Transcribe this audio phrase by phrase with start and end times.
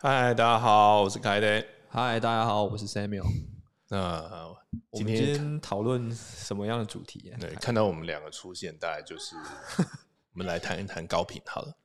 [0.00, 1.46] 嗨，大家好，我是凯德。
[1.88, 3.26] 嗨，大家好，我是 Samuel。
[3.88, 4.54] 那
[4.90, 7.34] 我们今天讨论什么样的主题？
[7.40, 9.34] 对，看到我们两个出现，大概就是
[10.32, 11.76] 我们来谈一谈高频好了。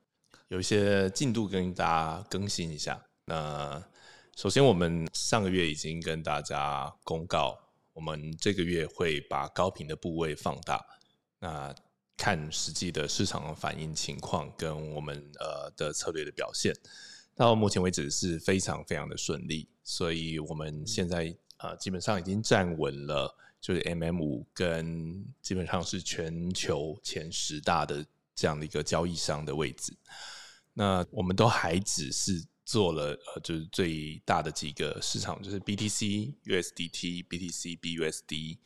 [0.50, 3.04] 有一些进度跟大家更新一下。
[3.26, 3.84] 那
[4.36, 7.58] 首先，我们上个月已经跟大家公告，
[7.94, 10.86] 我们这个月会把高频的部位放大。
[11.40, 11.74] 那
[12.16, 16.72] 看实际的市场反应情况跟我们呃的策略的表现，
[17.36, 28.06] 到目前为止是非常非常的顺利，所以我们现在呃基本上已经站稳了，就是 MM 五跟基本上是全球前十大的
[28.36, 29.96] 这样的一个交易商的位置。
[30.74, 38.58] 那我们都还只是做了呃就是最大的几个市场，就是 BTC USDT、BTC BUSD、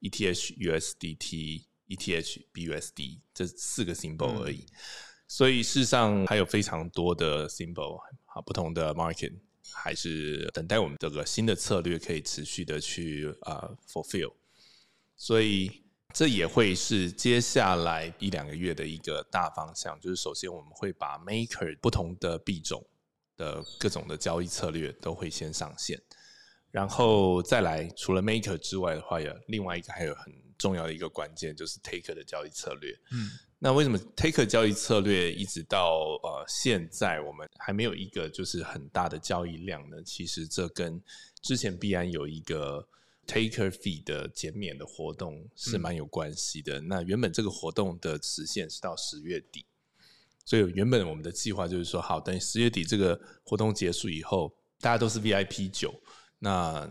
[0.00, 1.64] ETH USDT。
[1.88, 4.64] ETH、BUSD 这四个 symbol 而已，
[5.32, 7.96] 所以事实上还有非常多的 symbol
[8.26, 9.32] 啊，不同的 market
[9.72, 14.34] 还是等待我们这个新的策略可以持续的去啊 fulfill，
[15.16, 22.86] 所以这也会是接下来一两个月的一个大方向，就是首先我们会把 maker 不同的币种
[23.38, 25.98] 的各种的交易策略都会先上线，
[26.70, 30.30] 然后再来除了 maker 之外的话，有另外一个还有很。
[30.58, 32.92] 重要的一个关键就是 Taker 的交易策略。
[33.10, 33.30] 嗯，
[33.64, 40.02] 那为什么 Taker 交易策略一直到呃现在我们还没有一个就是很大的交易量呢？
[40.02, 41.00] 其实这跟
[41.40, 42.84] 之前必然有一个
[43.24, 46.80] Taker Fee 的减免的活动是蛮有关系的。
[46.80, 49.64] 那原本这个活动的时限是到十月底，
[50.44, 55.94] 所以原本我们的计划就是说，好，等十月底这个活动结束以后，大家都是 VIP 九，
[56.40, 56.90] 那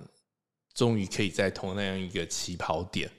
[0.73, 3.11] 终于可以在同那样一个起跑点。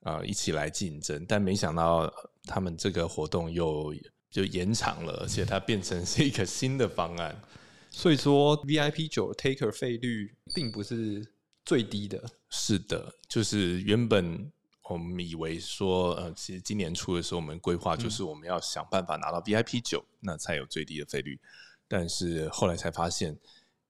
[0.00, 2.12] 啊，一起来竞争，但没想到
[2.44, 3.94] 他们这个活动又
[4.30, 7.40] 就延长了，而且它变成是一个新的方案。
[7.90, 11.26] 所以说，VIP 九 Taker 费率并不是
[11.64, 12.22] 最低的。
[12.50, 14.50] 是的，就是原本
[14.88, 21.38] 我们以为说，呃，其实今年初的时候，我们规划就是我们要想办法拿到 VIP 九，那才有最低的费率。
[21.86, 23.38] 但是后来才发现，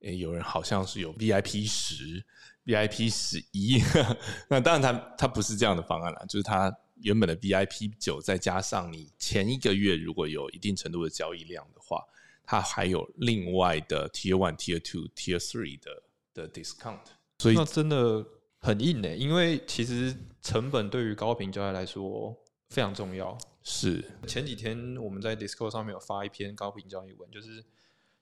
[0.01, 2.25] 诶，有人好像是有 VIP 十。
[2.65, 3.83] VIP 十一，
[4.49, 12.05] 那当然，它它不是这样的方案了，就是它原本的 VIP 九，再加上你前一个月如果有一定程度的交易量的话，
[12.45, 16.03] 它还有另外的 Tier One、Tier Two、Tier Three 的
[16.33, 16.99] 的 discount。
[17.39, 18.25] 所以那真的
[18.59, 22.37] 很硬诶，因为其实成本对于高频交易来说
[22.69, 23.37] 非常重要。
[23.63, 27.65] 是前几天我们在 Discord 上面有发一篇高频交易文，就是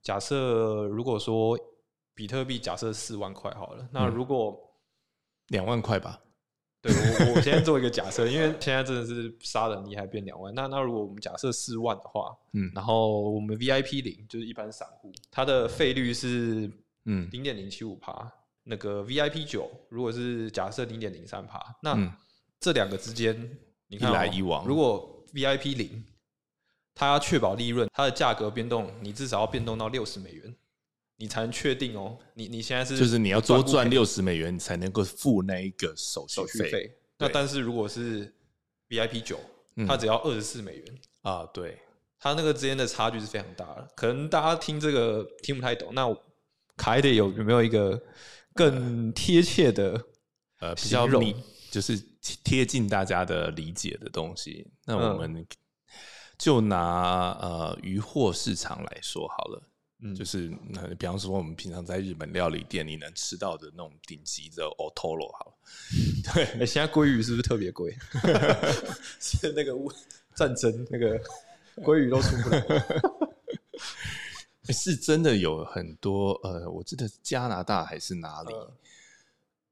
[0.02, 1.58] 假设如果说。
[2.12, 4.74] 比特币假设四万块好了，那如果
[5.46, 6.20] 两万块吧？
[6.82, 10.54] 对我，我先做一个假设，因为现在真的是杀人厉害，变两万。
[10.54, 16.70] 那那如果我们假设四万的话，嗯，然后我们 VIP 零就是一般散户，它的费率是
[17.04, 18.32] 嗯零点零七五趴。
[18.62, 21.96] 那个 VIP 九如果是假设零点零三趴，那
[22.60, 23.58] 这两个之间
[23.88, 26.04] 你看一来一往，如果 VIP 零，
[26.94, 30.54] 它要确保利润，它的价格变动，你至少要变动到六十美元。
[31.20, 36.96] 你才能确定哦，你你现在是就是你要多赚六十美元，你才能够付那一个手续费。
[37.18, 38.34] 那但是如果是
[38.88, 39.38] VIP 九，
[39.86, 41.78] 它只要二十四美元啊，对，
[42.18, 43.86] 它那个之间的差距是非常大的。
[43.94, 46.08] 可能大家听这个听不太懂，那
[46.74, 48.02] 凯的有有没有一个
[48.54, 50.02] 更贴切的
[50.60, 51.06] 呃比较
[51.70, 52.02] 就是
[52.42, 54.66] 贴近大家的理解的东西？
[54.86, 55.46] 那我们
[56.38, 59.62] 就拿呃鱼货市场来说好了。
[60.02, 60.48] 嗯，就是
[60.98, 65.54] 比方说，我们平常在日本料理店里能吃到的那种顶级的 otoro，好了，
[66.32, 67.94] 对，哎，现在鲑鱼是不是特别贵？
[69.20, 69.74] 是那个
[70.34, 71.20] 战争那个
[71.84, 72.64] 鲑鱼都出不来，
[74.72, 78.54] 是真的有很多呃，我记得加拿大还是哪里，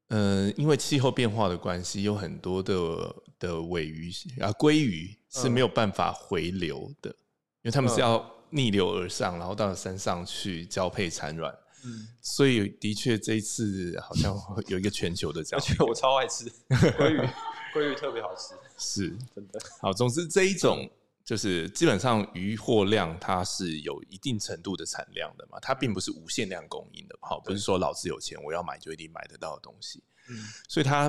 [0.09, 8.38] 呃，因为气候变化的关系，有很多的的尾鱼啊鲑鱼是没有办法回流的，因为他们是要。
[8.51, 11.57] 逆流而上，然后到了山上去交配产卵。
[11.85, 14.37] 嗯，所以的确这一次好像
[14.67, 15.61] 有一个全球的这样。
[15.61, 17.21] 而且我超爱吃鲑鱼，
[17.73, 18.55] 鲑鱼特别好吃。
[18.77, 19.61] 是，真的。
[19.81, 20.91] 好，总之这一种
[21.25, 27.17] 就是基本上鱼货量它是有一定程度的产量的嘛，它并不是无限量供应的。
[27.21, 30.03] 好，不是说老子有钱我要买就一定买得到的东西。
[30.29, 30.37] 嗯，
[30.69, 31.09] 所以它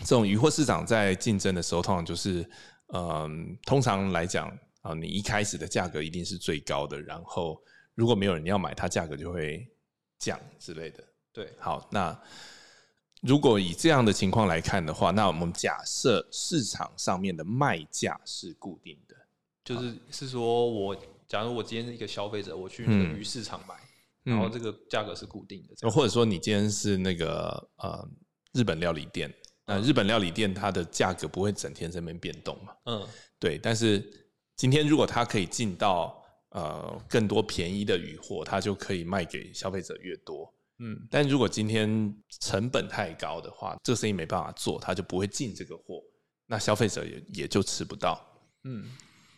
[0.00, 2.46] 这种鱼货市场在竞争的时候，通常就是
[2.92, 4.54] 嗯，通常来讲。
[4.80, 7.62] 啊，你一开始的价格一定是最高的，然后
[7.94, 9.66] 如果没有人要买，它价格就会
[10.18, 11.04] 降之类的。
[11.32, 12.18] 对，好，那
[13.22, 19.14] 如果以这样的情况来看的话，那我们假设市场上面的卖价是固定的，
[19.64, 20.96] 就是是说我
[21.28, 23.74] 假如我今天是一个消费者，我去那个鱼市场买，
[24.24, 25.90] 然后这个价格是固定的。
[25.90, 28.08] 或者说你今天是那个呃
[28.54, 29.32] 日本料理店，
[29.66, 32.72] 那日本料理店它的价格不会整天在那边变动嘛？
[32.86, 33.06] 嗯，
[33.38, 33.58] 对。
[33.58, 34.19] 但是
[34.60, 40.52] 今天如果它可以进到呃更多便宜的鱼货，它就可以卖给消费者越多。
[40.80, 46.02] 嗯，但如果今天成本太高的话，这个生意没办法做，他就不会进这个货，
[46.44, 48.22] 那消费者也也就吃不到。
[48.64, 48.84] 嗯，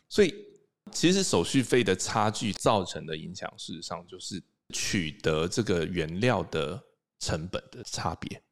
[0.09, 0.35] 所以
[0.91, 4.43] 其实手续费的差距造成的影响，事实上就是
[4.75, 6.83] 取得这个原料的
[7.21, 8.43] 成本的差别。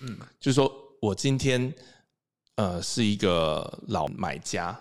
[0.00, 1.72] 嗯，就是说我今天
[2.56, 4.76] 呃是一个老买家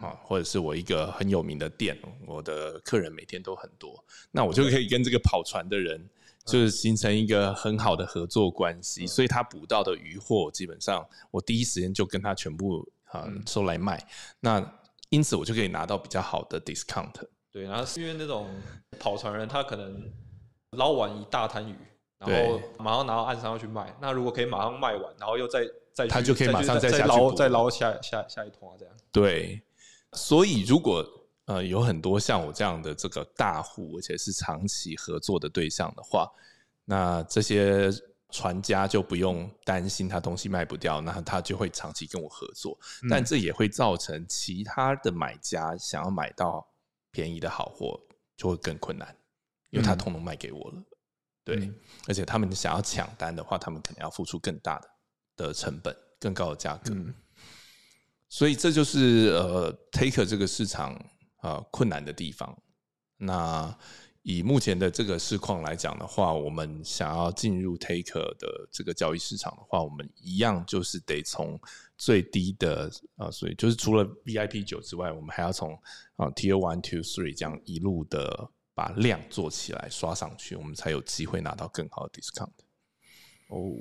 [0.00, 6.08] 啊，或者是我一个很有名的店，我的客人每天都很多，那我就可以跟这个跑船的人。
[6.46, 14.02] 就是形成一个很好的合作关系，所以他捕到的鱼货基本上我第一时间就跟他全部啊收来卖，
[14.40, 14.80] 那
[15.10, 17.12] 因此我就可以拿到比较好的 discount。
[17.52, 18.48] 对，然后是因为那种
[18.98, 20.10] 跑船人他可能
[20.70, 21.76] 捞完一大滩鱼，
[22.18, 28.94] 然后马上拿到岸上要去卖，那如果可以马上卖完，然后又再再他就可以马上再捞再捞下下下一坨这样。
[29.12, 29.60] 对，
[30.12, 31.06] 所以如果。
[31.48, 36.30] 呃，有很多像我这样的这个大户，而且是长期合作的对象的话，
[36.84, 37.90] 那这些
[38.28, 42.78] 船家就不用担心他东西卖不掉，那他就会长期跟我合作。
[43.08, 46.68] 但这也会造成其他的买家想要买到
[47.12, 47.98] 便宜的好货
[48.36, 49.16] 就会更困难，
[49.70, 50.82] 因为他通通卖给我了。
[51.44, 51.72] 对，
[52.08, 54.90] 而且他们想要抢单的话，他们可能要付出更大的
[55.46, 56.94] 的成本，更高的价格。
[58.28, 60.98] 所以这就是呃，Take 这个市场。
[61.40, 62.60] 啊，困难的地方。
[63.16, 63.72] 那
[64.22, 71.56] 以目前的这个市况来讲的话，我们想要进入 Take 的这个交易市场的话，我们一样就是得从
[71.96, 75.72] 最低的啊，所以就是除了 VIP 九之外，我们还要从
[76.16, 82.50] 啊 Tier One、Two、Three 这样一路的把量做起来，刷上去，我们才有机会拿到更好的 discount。
[83.50, 83.76] 哦，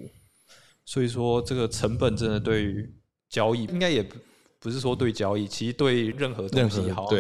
[0.85, 2.95] 所以说这个成本真的对于
[3.27, 4.07] 交易应该也。
[4.59, 7.17] 不是说对交易，其实对任何东西好都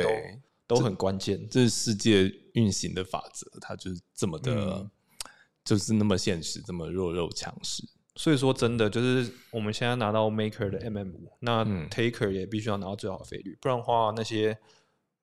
[0.65, 1.47] 都很关键。
[1.49, 4.89] 这是世界运行的法则，它就是这么的，
[5.63, 7.83] 就是那么现实，这么弱肉强食。
[8.15, 14.57] 所以说，真的就是我们现在拿到 Maker 的 MM 五，那 Taker 也必须要拿到最好的费率，不然的话，那些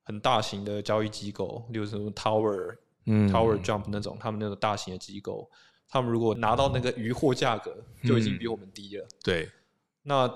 [0.05, 5.50] 很大型的交易机构，例如什么 Tower、Tower Jump 那种，他们那种大型的机构，
[5.88, 9.06] 他们如果拿到那个鱼货价格就已经比我们低了。
[9.22, 9.50] 对，
[10.05, 10.32] 那。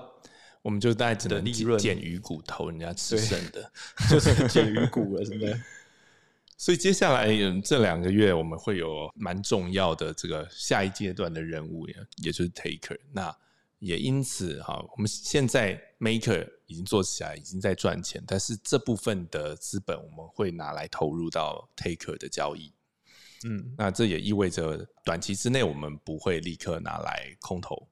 [0.61, 3.71] 我们就大概只能利润捡鱼骨头，人家吃剩的，
[4.09, 5.61] 就是捡鱼骨了，是不是？
[6.57, 7.27] 所以接下来
[7.63, 12.99] 这两个月，我们会有蛮重要的这个下一阶段的任务，也就是 Taker。
[13.13, 13.33] 那
[13.79, 22.73] 也因此哈，我们现在 Maker 已经做起来，已经在赚钱，但是这部分的资本我们会拿来投入到 Taker 的交易。
[23.45, 27.87] 嗯，那这也意味着短期之内我们不会立刻拿来空投。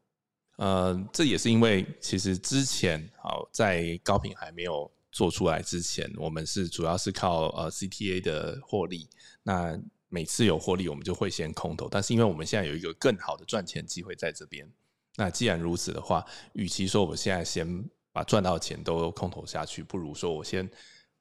[0.57, 9.09] 呃，这也是因为其实之前好在高频还没有做出来之前，我们是主要是靠呃 CTA 的获利。
[9.43, 11.87] 那每次有获利，我们就会先空投。
[11.89, 14.67] 但是因为我们现在有一个更好的赚钱机会在这边，
[15.15, 20.67] 那既然如此的话，与其说我现在先把赚到钱都空投下去，不如说我先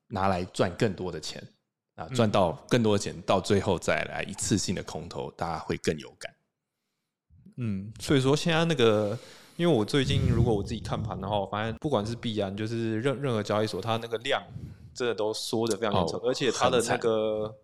[0.07, 1.43] 拿来赚更多的钱
[1.97, 6.35] 啊，赚到更多的钱，到最后再来一次性的空投，大家会更有感。
[7.59, 9.19] 嗯，所以说现在那个，
[9.57, 14.43] 因为我最近如果我自己看盘的话，我发现不管是币安，就是任任何交易所，它那个量
[14.95, 17.55] 真的都缩的非常严重，而且它的那个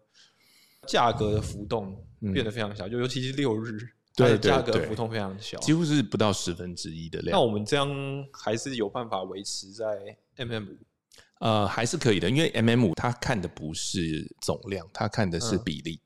[0.87, 1.95] 价格的浮动
[2.33, 3.79] 变得非常小，就尤其是六日，
[4.17, 7.39] 它的价格浮动非常小，几乎是不到十分之一的量。
[7.39, 7.87] 那我们这样
[8.33, 10.79] 还是有办法维持在 MM 五？
[11.41, 16.01] 呃，还是可以的，因为 MM 五它看的不是总量，它看的是比例。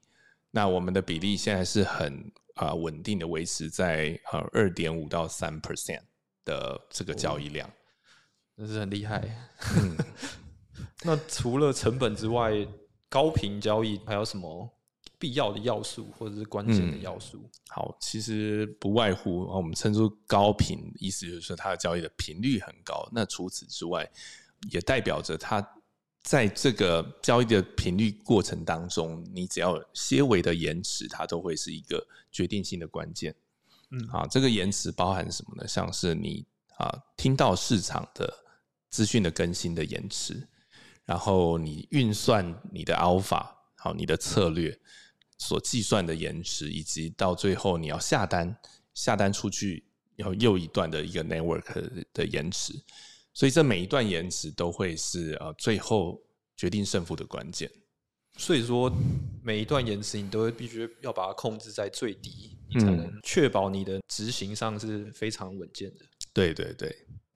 [0.51, 2.33] 那我们的比例现在是很。
[2.57, 6.03] 啊，稳定的维持在呃二点五到三 percent
[6.45, 7.71] 的这个交易量，
[8.55, 9.21] 那是很厉害。
[9.77, 9.97] 嗯，
[11.05, 12.53] 那除了成本之外，
[13.09, 14.69] 高频交易还有什么
[15.19, 17.49] 必要的要素或者是关键的要素？
[17.69, 23.09] 好，其实不外乎我们称作高频，意思就是说它的交易的频率很高。
[23.13, 24.11] 那除此之外，
[24.71, 25.61] 也代表着它。
[26.27, 33.33] 在这个交易的频率过程当中，你只要些微的延迟，它都会是一个决定性的关键。
[33.93, 35.69] 嗯，啊，这个延迟包含什么呢？
[35.69, 36.45] 像是你
[36.79, 38.29] 啊听到市场的
[38.91, 40.49] 资讯的更新的延迟，
[41.05, 44.77] 然后你运算你的 alpha，好，你的策略
[45.39, 48.59] 所计算的延迟，以及到最后你要下单
[48.95, 49.85] 下单出去
[50.17, 52.75] 要又一段的一个 network 的延迟。
[53.37, 56.19] 所以这每一段延迟都会是呃最后
[56.57, 57.71] 决定胜负的关键。
[58.39, 58.91] 所以说
[59.43, 66.07] 每一段延迟你都会必须要把它控制在最低，你才能确保你的执行上是非常稳健的。
[66.33, 66.89] 对对对。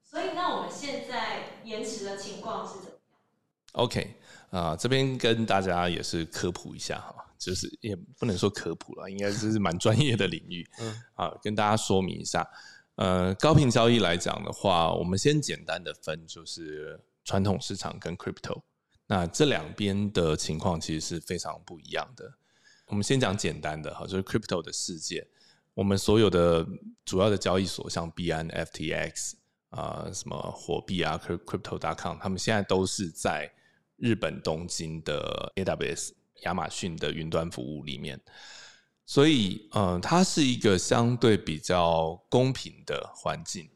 [0.02, 3.18] 所以那我们现在延迟的情况是怎么样
[3.72, 4.14] ？OK
[4.48, 10.66] 啊，这边跟大家也是科普一下哈，就是也不能说科普了，应该是蛮专业的领域。
[10.80, 12.48] 嗯，啊，跟大家说明一下。
[13.00, 18.60] 呃，高频交易来讲的话，我们先简单的分，就是传统市场跟 crypto。
[19.06, 22.30] 那这两边的情况其实是非常不一样的。
[22.88, 25.26] 我们先讲简单的哈，就是 crypto 的世界，
[25.72, 26.62] 我们所有的
[27.06, 29.32] 主要的交易所，像币安、FTX
[29.70, 33.50] 啊，什么火币啊，crypto.com，他们现在都是在
[33.96, 36.10] 日本东京的 AWS
[36.42, 38.20] 亚马逊的云端服务里面。
[39.10, 43.68] 所以，嗯，它是一个相对比较公平的环境。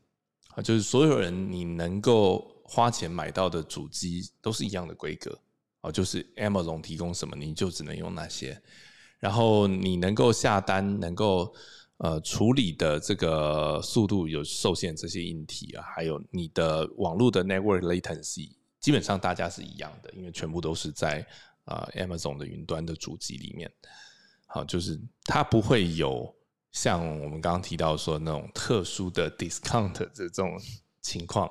[0.50, 5.36] 啊，就是所有人你能够花钱买到的主机都是一样的规格。
[5.80, 8.62] 啊，就是 Amazon 提供什么你就只能用那些，
[9.18, 11.52] 然后你能够下单、能够
[11.96, 21.26] 呃处理的这个速度有受限，这些硬体啊，还有你的网络的 network latency，基本上大家是一样的，因为全部都是在
[21.64, 23.68] 啊 Amazon 的云端的主机里面。
[24.54, 26.32] 好，就是它不会有
[26.70, 30.56] 像我们刚刚提到说那种特殊的 discount 的这种
[31.02, 31.50] 情况。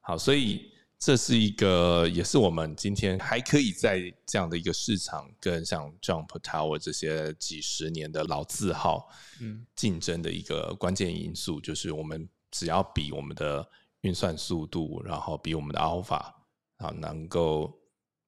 [0.00, 9.08] 好，所以这是一个，也是我们今天还可以在这样的一个市场跟像 Jump Tower 这些几十年的老字号，
[9.40, 13.66] 嗯，竞争的一个关键因素，就是我们只要比我们的
[14.02, 16.30] 运算速度，然后比我们的 Alpha
[16.76, 17.72] 啊，能够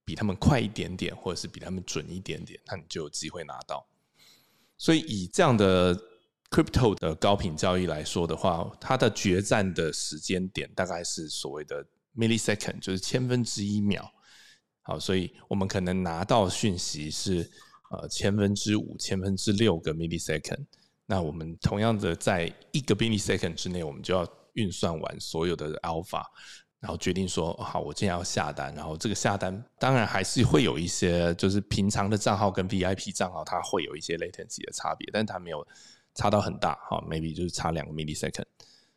[0.06, 3.86] 比他们快一点点，或者是比他们准一点点，那你就有机会拿到。
[4.80, 5.94] 所以以这样的
[6.48, 14.10] crypto 的高频交易来说的话，它的决战的时间点大概是所谓的 millisecond，就是千分之一秒。
[14.80, 17.46] 好，所以我们可能拿到讯息是
[17.90, 20.64] 呃千分之五、千分之六个 millisecond。
[21.04, 26.24] 那我们同样的在一个 millisecond 之内，我们就要运算完所有的 alpha。
[26.80, 28.74] 然后决定说好，我今天要下单。
[28.74, 35.66] 然后这个下单当然还是会有一些，就是平常的账号跟 VIP 账号，它会有一些 latency 的差别，但它没有
[36.14, 38.46] 差到很大哈，maybe 就是差两个 millisecond。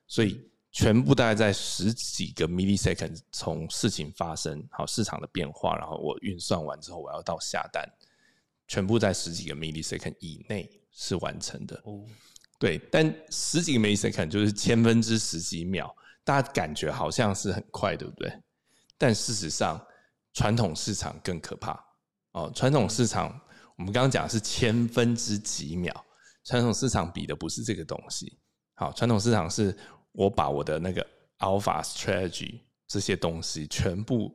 [0.08, 7.86] 所以全部大概在十几个 millisecond 从事情发生，好市场的变化，然后我运算完之后，我要到下单，
[8.66, 11.76] 全部在十几个 millisecond 以内是完成的。
[11.84, 12.02] 哦，
[12.58, 15.94] 对，但十几个 millisecond 就是千分之十几秒。
[16.24, 18.32] 大家感觉好像是很快，对不对？
[18.98, 19.80] 但事实上，
[20.34, 21.78] 传统市场更可怕
[22.32, 22.52] 哦。
[22.56, 23.30] 传统市场，
[23.76, 25.94] 我们刚刚讲是千分之几秒，
[26.46, 28.40] 传统市场比的不是这个东西。
[28.76, 29.78] 好，传统市场是
[30.14, 31.06] 我把我的那个
[31.40, 34.34] alpha strategy 这些东西全部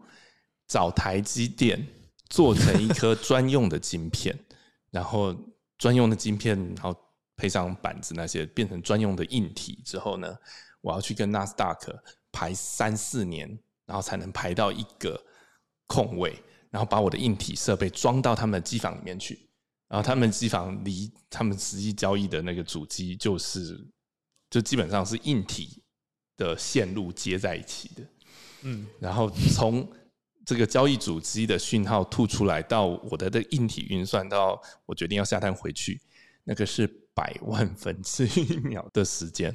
[0.66, 1.83] 找台积电
[2.28, 4.38] 做成一颗专用的晶片，
[4.90, 5.35] 然后
[5.78, 6.95] 专用的晶片，然后
[7.37, 10.37] 配上板子那些，变成专用的硬体之后呢？
[10.80, 13.49] 我要去跟纳斯达克排三四年，
[13.87, 15.20] 然后才能排到一个
[15.87, 19.49] 空位，然后把我的硬体设备装到他们的机房里面去，
[19.88, 23.78] 然后他们机房离他们实际交易的那个主机就是，
[24.50, 25.82] 就基本上是硬体
[26.37, 28.02] 的线路接在一起的，
[28.62, 29.90] 嗯，然后从
[30.44, 36.00] 这个交易主机的讯号吐出来到我的的硬体运算到我决定要下单回去，
[36.44, 39.54] 那个是百万分之一秒的时间。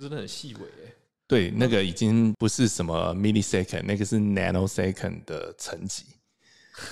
[0.00, 0.94] 真的很细微诶，
[1.26, 6.04] 对，那个已经不是什么 millisecond，那个是 nanosecond 的层级，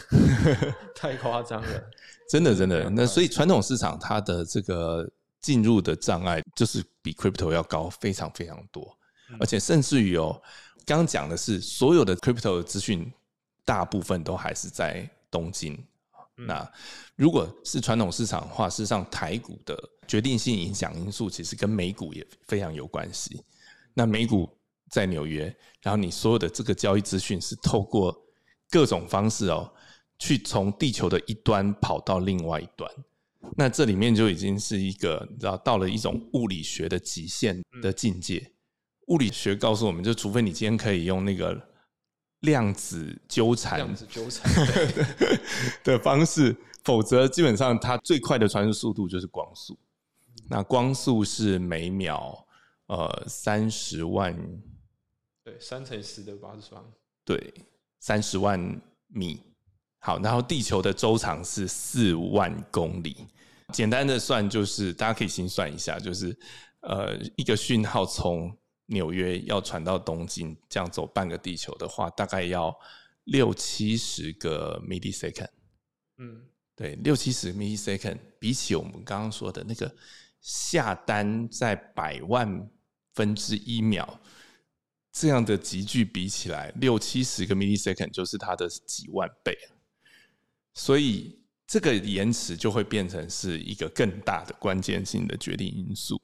[0.95, 1.91] 太夸张了，
[2.29, 2.91] 真的真的。
[2.91, 5.11] 那所以传统市场它的这个
[5.41, 8.97] 进入的障碍，就是比 crypto 要高非常非常多，
[9.41, 10.41] 而且甚至于哦，
[10.85, 13.11] 刚刚讲的是所有的 crypto 的资讯，
[13.65, 15.83] 大部分都还是在东京。
[16.47, 16.71] 那
[17.17, 19.77] 如果是传统市场的话，事实上台股的
[20.07, 23.43] 决定性影响因素其实跟美股也非常有关系。
[23.93, 24.49] 那美股
[24.89, 25.45] 在纽约，
[25.83, 28.17] 然后你所有的这个交易资讯是透过
[28.71, 29.73] 各种方式哦，
[30.19, 32.89] 去从地球的一端跑到另外一端。
[33.57, 38.53] 那这里面就已经是一个你知道到了一种物理学的极限的境界。
[39.09, 41.68] 物理学告诉我们，就除非你今天可以用那个。
[42.41, 44.49] 量子纠缠，量子纠缠
[45.83, 49.77] 的方式，否则基本上它最快的传输速度就是光速。
[50.49, 52.47] 那光速是每秒
[52.87, 54.35] 呃三十万，
[55.45, 56.85] 对，三乘十的八次方，
[57.25, 57.53] 对，
[58.01, 59.43] 三十万米。
[59.99, 63.27] 好，然后地球的周长是四万公里。
[63.73, 66.39] 简单的算就是，大家可以心算一下，就是
[66.83, 68.57] 呃一个讯号从。
[68.91, 72.75] 纽约要传到东京，这样走半个地球的话，大概要
[73.25, 75.51] 六七十个 millisecond。
[76.17, 76.43] 嗯，
[76.75, 79.95] 对，六七十 millisecond，比起我们刚刚说的那个
[80.41, 82.69] 下单在百万
[83.15, 84.19] 分之一秒
[85.13, 89.57] 这样的急剧比起来，六七十个 millisecond 就是它的几万倍。
[90.75, 96.19] 所以这个延迟就会变成是一个更大的关键性的决定因素。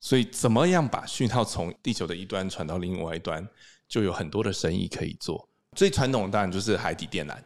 [0.00, 3.46] 所以，怎么样把讯号从地球的一端传到另外一端，
[3.88, 5.48] 就有很多的生意可以做。
[5.74, 7.36] 最传统当然就是海底电缆，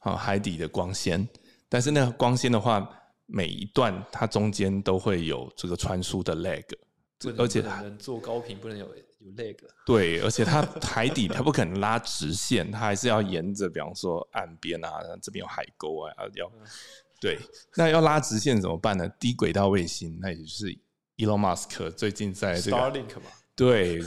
[0.00, 1.26] 啊，海底的光纤。
[1.68, 2.88] 但是那个光纤的话，
[3.26, 6.64] 每一段它中间都会有这个传输的 lag，
[7.38, 8.84] 而且能做高频不能有
[9.20, 9.56] 有 lag。
[9.86, 14.90] 对，而且它海底它不可能拉直线，它还是要沿着，比方说岸边啊，
[15.22, 16.50] 这边有海沟啊，要
[17.20, 17.38] 对。
[17.76, 19.08] 那要拉直线怎么办呢？
[19.20, 20.76] 低轨道卫星，那也就是。
[21.18, 22.76] Elon Musk 最近在这个
[23.54, 24.00] 对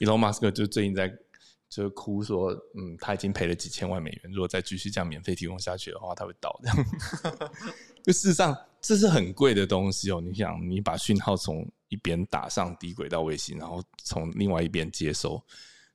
[0.00, 1.12] ，Elon Musk 就最近在
[1.68, 6.76] 就哭说，嗯，他已经赔了几千万美元，如果再继续这样免费提供下去的话，他会倒这样。
[8.04, 10.20] 就事实上，这是很贵的东西哦。
[10.20, 15.42] 你想，你把讯号从一边打上低轨道卫星，然后从另外一边接收，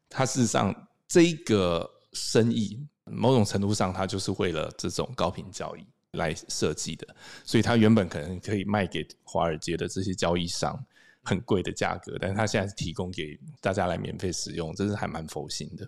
[0.09, 0.75] 它事实上
[1.07, 5.85] 这个生意某种程度上，它就是为了这种高频交易。
[6.13, 7.07] 来设计的，
[7.45, 10.83] 所以它原本可能可以卖给华尔街的这些交易商
[11.23, 15.85] 很贵的价格，但是它现在是提供给大家来免费使用，这是还蛮佛心的。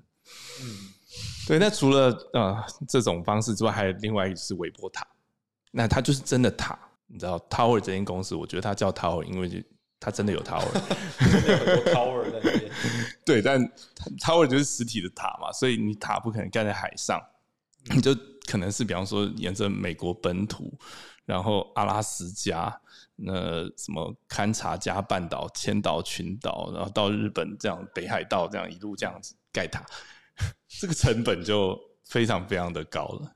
[0.62, 0.94] 嗯，
[1.48, 1.58] 对。
[1.58, 5.08] 那除了呃这种方式之外，还有另外一个是韦伯塔，
[5.72, 9.58] 那它就是真的塔，你知道 Tower 这间公司，我觉得它叫 Tower，因为就
[10.00, 12.72] 它真的有 Tower，有很多 Tower 在那边。
[13.26, 13.60] 对，但
[14.20, 17.20] Tower 就是实体的塔嘛，所以你塔不可能盖在海上，
[17.86, 18.16] 你就。
[18.48, 20.78] 可能是比方说沿着美国本土，
[21.26, 22.76] 然后阿拉斯加，
[23.16, 29.86] 那什么勘察加半岛、千岛群岛，然后到日本这样北海道这样一路这样子盖塔，
[30.68, 33.36] 这个成本就非常非常的高了。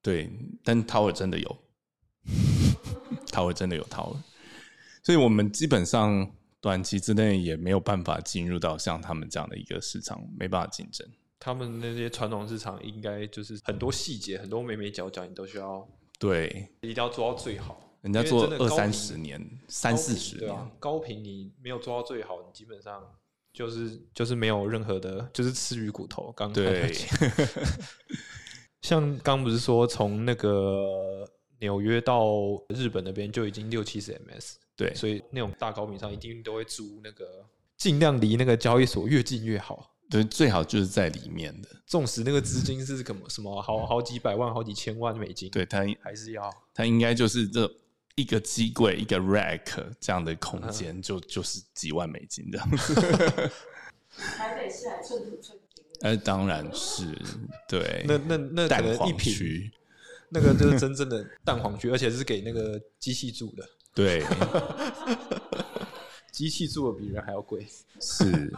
[0.00, 0.30] 对，
[0.64, 1.64] 但 Tower 真的有
[3.26, 4.16] ，Tower 真的有 Tower，
[5.02, 11.06] 所以我们基本上短期之内也没有办法进入到像他们这样的一个市场，没办法竞争。
[11.44, 15.84] 他们那些传统市场应该就是很多细节、很多眉眉角角，你都需要
[16.16, 17.80] 对，一定要做到最好。
[18.02, 23.04] 人家做二三十年、三四十年，高频你没有做到最好，你基本上
[23.52, 26.30] 就是就是没有任何的，就是吃鱼骨头。
[26.30, 26.94] 刚对，
[28.82, 31.28] 像刚不是说从那个
[31.58, 32.24] 纽约到
[32.68, 37.44] 日本那边就已经六七十 ms，对，所以那种大高频上一定都会租那个，
[37.76, 39.88] 尽量离那个交易所越近越好。
[40.12, 41.68] 对，最好就是在里面的。
[41.86, 47.70] 纵使那个资金是什么什么好好几百万、好几千万美金，对他还是要，他应该就是这
[48.14, 49.62] 一个机柜、一个 rack
[49.98, 52.68] 这样的空间，就就是几万美金这样。
[54.36, 55.82] 台北市还寸土寸金。
[56.02, 57.06] 哎，当然是
[57.66, 58.04] 对。
[58.06, 59.72] 那那那可能一瓶，
[60.28, 63.66] 那个就是真正的蛋黄区，而且是给那个机器住的。
[63.94, 64.22] 对。
[66.30, 67.66] 机器做的比人还要贵，
[68.00, 68.50] 是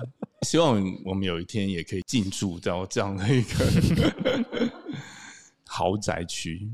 [0.45, 4.73] 希望我们有一天也可以进驻到这样的一个
[5.67, 6.71] 豪宅区。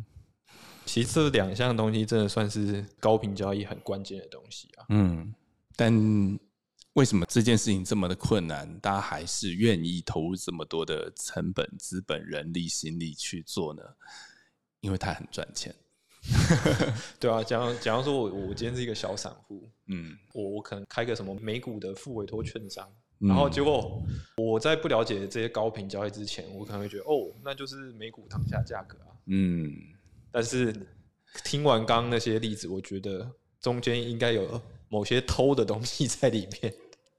[0.84, 4.86] 其实这两项东西真的算是高频交易很关键的东西啊。
[4.88, 5.32] 嗯，
[5.76, 6.38] 但
[6.94, 13.82] 为什么这件事情这么的困难，大家还是愿意投入这么多的成本、资本、人力、心力去做呢？
[14.80, 15.72] 因为它很赚钱。
[17.20, 24.02] 对啊，假如假如说我我今天是一个小散户，嗯，我我可能开个什么美股的副委托券商，然后结果
[24.36, 29.70] 我在不了解这些高频交易之前，我可能会觉得哦，那就是美股躺下价格啊，嗯，
[30.32, 30.74] 但是
[31.44, 33.30] 听完刚刚那些例子，我觉得
[33.60, 36.74] 中间应该有某些偷的东西在里面。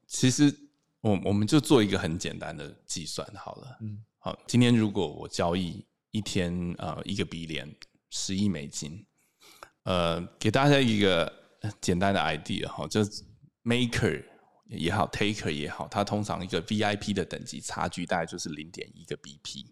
[0.06, 0.52] 其实
[1.00, 7.74] 我我们就做一个很简单的计算好了，嗯，好，今天如果我交易一天呃一个 B 连。
[8.14, 9.06] 十亿美金，
[9.84, 11.32] 呃，给大家一个
[11.80, 13.24] 简单的 idea 哈，就是
[13.64, 14.22] maker
[14.72, 19.66] 也好，taker 也好，它通常一个 VIP 的等级差距大概就是零点一个 BP，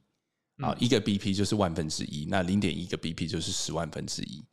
[0.59, 4.45] 啊，一个 BP 就是万分之一，那零点一个 BP 就是十万分之一，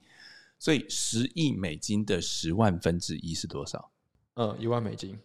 [0.59, 3.91] 所以十亿美金的十万分之一是多少？
[4.35, 5.17] 嗯，一万美金，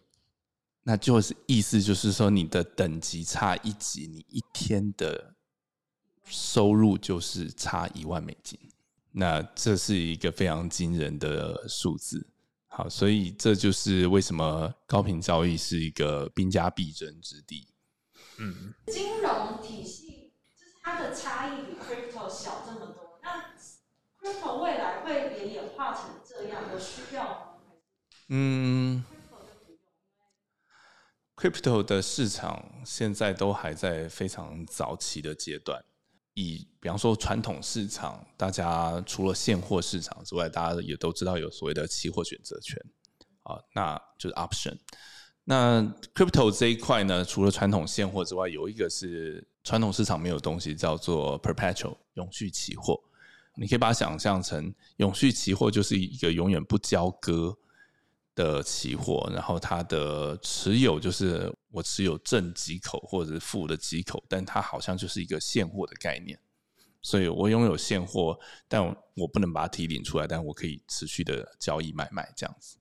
[0.83, 5.31] 那就是意思就是说你的等级差一级，你一天的。
[6.25, 8.57] 收入就是差一万美金，
[9.11, 12.25] 那这是一个非常惊人的数字。
[12.75, 17.67] 好，所以这就是为什么高频交易是一个兵家必争之地。
[18.37, 23.53] 嗯，金融体系就是它的差异比 crypto 小这么多，那
[24.19, 27.47] crypto 未来会也演化成这样，有需要吗？
[28.29, 29.05] 嗯
[31.35, 35.85] crypto 的市场现在都还在非常早期的阶段。
[36.33, 42.77] 以比方说传统市场，大家除了现货市场之外，大家也都知道有所谓的期货选择权
[43.43, 44.77] 啊，那就是 option。
[45.43, 45.81] 那
[46.15, 52.99] crypto 这一块呢，除了传统现货之外，有一个是传统市场没有东西，叫做 perpetual 永续期货。
[53.55, 57.55] 你可以把它想象成永续期货就是一个永远不交割
[58.35, 66.39] 的期货，然后它的持有就是我持有正几口或者是负的几口，但它好像就是一个现货的概念。
[67.01, 68.83] 所以我拥有现货，但
[69.15, 72.77] 我不能把它提领出来，但我可以持续的交易买卖这样子。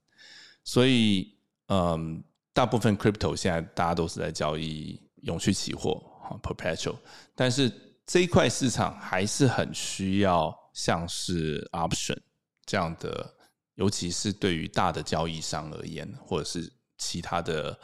[0.64, 1.36] 所以，
[1.68, 2.22] 嗯。
[2.54, 6.98] 大部分 crypto 现在大家都是在交易永续期货啊，perpetual，
[7.34, 7.72] 但是
[8.04, 12.18] 这一块市场还是很需要像是 option
[12.66, 13.34] 这样的，
[13.74, 17.78] 尤其是对于大的交易商而言，或者是其他的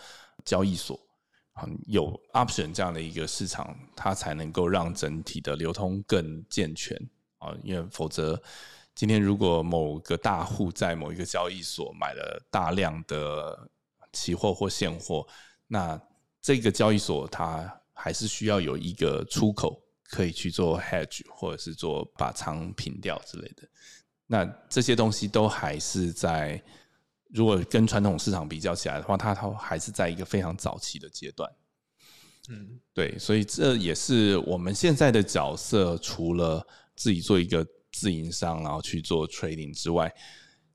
[0.44, 0.98] 交易所，
[1.86, 6.96] 有 option 这样的一个市场，它才能够让整体的流通更健全
[7.38, 8.40] 啊，因为否则
[8.94, 13.70] 今天如果某个大户在某一个交易所买了大量的。
[14.10, 15.24] 期货或现货，
[15.66, 16.00] 那
[16.40, 23.68] 这个交易所它还是需要有一个出口，可以去做 hedge，或者是做把仓平掉之类的。
[24.28, 26.62] 那这些东西都还是在，
[27.30, 31.50] 如果跟传统市场比较起来的话，它它还是在一个非常早期的阶段。
[32.50, 36.64] 嗯，对，所以这也是我们现在的角色，除了
[36.94, 40.14] 自己做一个自营商，然后去做 trading 之外，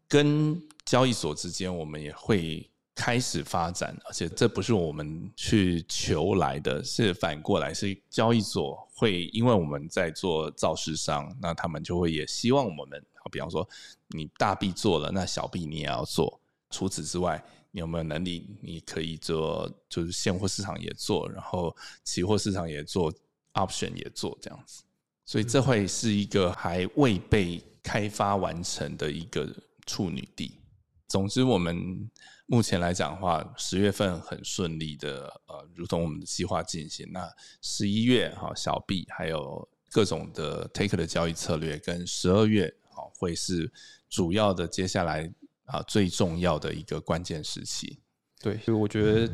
[0.07, 2.69] 跟交易所之间，我们也会。
[2.95, 13.67] 开始发展，而且这不是我们去求来的，是反过来是交易所会，因为我们在做造市商，那他们就会也希望我们，比方说
[14.09, 16.39] 你大币做了，那小币你也要做。
[16.69, 23.13] 除此之外，你有没有能力，你可以做，就是现货市场也做，然后期货市场也做
[23.53, 24.83] ，option 也做这样子。
[25.25, 29.47] 所以这会是一个还未被开发完成的一个
[29.85, 30.59] 处女地。
[31.07, 32.09] 总之，我们。
[32.45, 37.09] 目前来讲的话，十月份很顺利的，呃，如同我们的计划进行。
[37.09, 37.27] 那
[37.61, 42.82] 十一月哈，小币还有各种的 take 的交易策略，跟十二月好
[43.23, 43.71] 会是
[44.09, 45.31] 主要的接下来
[45.65, 47.99] 啊最重要的一个关键时期。
[48.41, 49.33] 对，所以我觉得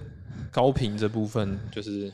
[0.52, 2.14] 高频这部分就是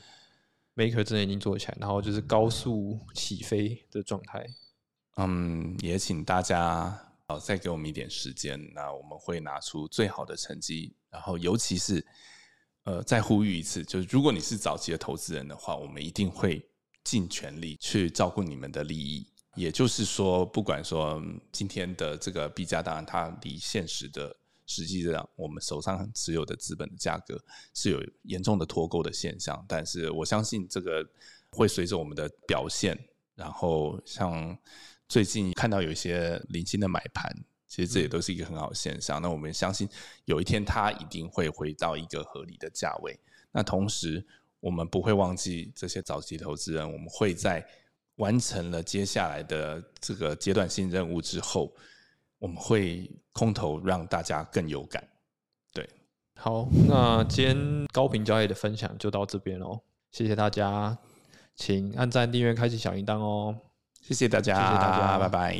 [0.75, 4.47] maker 真的已经做起来，然后就是高速起飞的状态。
[5.17, 7.01] 嗯，也请大家。
[7.27, 10.95] 啊，再给我们一点时间，那我们会拿出最好的成绩。
[11.09, 12.05] 然后，尤其是，
[12.83, 16.63] 呃，再呼吁一次，就是如果你是早期的投资人的话，我们一定会
[17.03, 19.25] 尽全力去照顾你们的利益。
[19.55, 27.41] 也就是说，不管说今天的这个币价，当然它离现实的实际上我们手上持有的资本的价格
[27.73, 29.65] 是有严重的脱钩的现象。
[29.67, 31.03] 但是我相信这个
[31.51, 32.97] 会随着我们的表现，
[33.35, 34.57] 然后像。
[35.07, 37.31] 最近看到有一些零星的买盘，
[37.67, 39.21] 其实这也都是一个很好的现象。
[39.21, 39.87] 那我们相信
[40.25, 43.15] 有一天它一定会回到一个合理的价位。
[43.51, 44.25] 那同时，
[44.59, 47.63] 我们不会忘记这些早期投资人，我们会在
[48.15, 51.73] 完成了接下来的这个阶段性任务之后，
[52.39, 55.03] 我们会空投让大家更有感。
[55.73, 55.87] 对，
[56.35, 59.79] 好，那今天高频交易的分享就到这边喽，
[60.11, 60.97] 谢谢大家，
[61.55, 63.55] 请按赞、订阅、开启小铃铛哦。
[64.01, 65.57] 谢谢大家，谢谢大家，拜拜。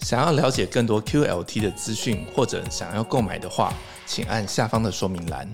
[0.00, 3.72] 想要了解更多 QLT 的资讯，或者想要购买的话，
[4.06, 5.50] 请按下方的说明栏。